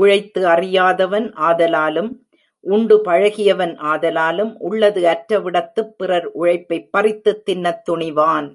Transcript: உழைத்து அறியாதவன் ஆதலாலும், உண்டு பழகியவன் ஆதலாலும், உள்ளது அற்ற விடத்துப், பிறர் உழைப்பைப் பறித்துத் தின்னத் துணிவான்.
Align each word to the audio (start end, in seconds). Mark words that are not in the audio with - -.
உழைத்து 0.00 0.40
அறியாதவன் 0.46 1.32
ஆதலாலும், 1.40 2.10
உண்டு 2.66 2.96
பழகியவன் 3.04 3.72
ஆதலாலும், 3.84 4.52
உள்ளது 4.58 5.08
அற்ற 5.08 5.40
விடத்துப், 5.40 5.94
பிறர் 5.96 6.28
உழைப்பைப் 6.32 6.90
பறித்துத் 6.92 7.42
தின்னத் 7.46 7.82
துணிவான். 7.90 8.50